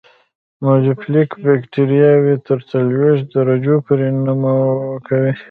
[0.63, 4.55] میزوفیلیک بکټریاوې تر څلوېښت درجو پورې نمو
[5.07, 5.31] کوي.